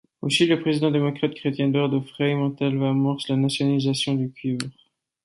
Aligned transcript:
Au 0.23 0.29
Chili, 0.31 0.49
le 0.49 0.59
président 0.59 0.89
démocrate-chrétien 0.89 1.67
Eduardo 1.67 2.01
Frei 2.01 2.33
Montalva 2.33 2.89
amorce 2.89 3.29
la 3.29 3.35
nationalisation 3.35 4.15
du 4.15 4.31
cuivre. 4.31 4.67